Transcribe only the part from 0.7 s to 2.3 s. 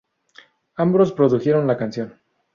Ambos produjeron la canción.